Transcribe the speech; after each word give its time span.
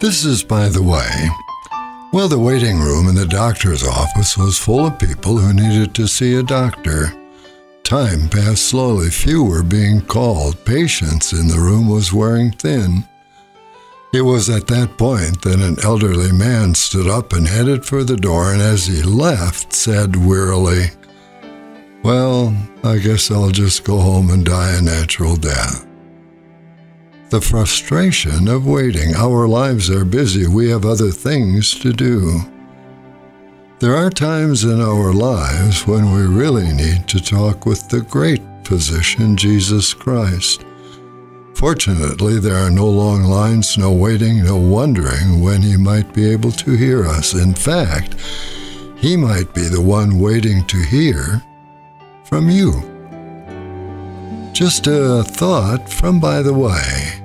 This 0.00 0.24
is 0.24 0.42
by 0.42 0.68
the 0.68 0.82
way. 0.82 1.28
Well, 2.12 2.28
the 2.28 2.38
waiting 2.38 2.80
room 2.80 3.08
in 3.08 3.14
the 3.14 3.26
doctor's 3.26 3.82
office 3.82 4.36
was 4.36 4.58
full 4.58 4.86
of 4.86 4.98
people 4.98 5.38
who 5.38 5.52
needed 5.52 5.94
to 5.94 6.06
see 6.06 6.34
a 6.34 6.42
doctor. 6.42 7.12
Time 7.84 8.28
passed 8.28 8.68
slowly. 8.68 9.10
Few 9.10 9.44
were 9.44 9.62
being 9.62 10.00
called. 10.00 10.64
Patience 10.64 11.32
in 11.32 11.48
the 11.48 11.58
room 11.58 11.88
was 11.88 12.12
wearing 12.12 12.50
thin. 12.52 13.04
It 14.12 14.22
was 14.22 14.48
at 14.48 14.68
that 14.68 14.96
point 14.96 15.42
that 15.42 15.60
an 15.60 15.76
elderly 15.82 16.32
man 16.32 16.74
stood 16.74 17.08
up 17.08 17.32
and 17.32 17.48
headed 17.48 17.84
for 17.84 18.04
the 18.04 18.16
door, 18.16 18.52
and 18.52 18.62
as 18.62 18.86
he 18.86 19.02
left, 19.02 19.72
said 19.72 20.14
wearily, 20.14 20.86
Well, 22.02 22.56
I 22.84 22.98
guess 22.98 23.30
I'll 23.30 23.50
just 23.50 23.84
go 23.84 23.98
home 23.98 24.30
and 24.30 24.44
die 24.44 24.76
a 24.76 24.80
natural 24.80 25.36
death. 25.36 25.84
The 27.34 27.40
frustration 27.40 28.46
of 28.46 28.64
waiting. 28.64 29.16
Our 29.16 29.48
lives 29.48 29.90
are 29.90 30.04
busy. 30.04 30.46
We 30.46 30.70
have 30.70 30.86
other 30.86 31.10
things 31.10 31.76
to 31.80 31.92
do. 31.92 32.42
There 33.80 33.96
are 33.96 34.08
times 34.08 34.62
in 34.62 34.80
our 34.80 35.12
lives 35.12 35.84
when 35.84 36.12
we 36.12 36.22
really 36.22 36.72
need 36.72 37.08
to 37.08 37.20
talk 37.20 37.66
with 37.66 37.88
the 37.88 38.02
great 38.02 38.40
physician, 38.62 39.36
Jesus 39.36 39.92
Christ. 39.92 40.64
Fortunately, 41.56 42.38
there 42.38 42.54
are 42.54 42.70
no 42.70 42.86
long 42.86 43.24
lines, 43.24 43.76
no 43.76 43.92
waiting, 43.92 44.44
no 44.44 44.56
wondering 44.56 45.40
when 45.40 45.60
he 45.60 45.76
might 45.76 46.14
be 46.14 46.30
able 46.30 46.52
to 46.52 46.76
hear 46.76 47.04
us. 47.04 47.34
In 47.34 47.52
fact, 47.52 48.14
he 48.96 49.16
might 49.16 49.52
be 49.52 49.62
the 49.62 49.82
one 49.82 50.20
waiting 50.20 50.64
to 50.68 50.80
hear 50.84 51.42
from 52.26 52.48
you. 52.48 52.74
Just 54.52 54.86
a 54.86 55.24
thought 55.24 55.88
from 55.88 56.20
by 56.20 56.40
the 56.40 56.54
way. 56.54 57.23